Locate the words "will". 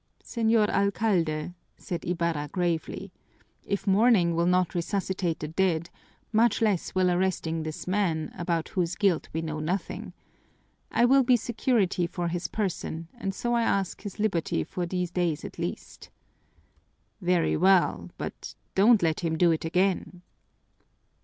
4.35-4.47, 6.95-7.11, 11.05-11.21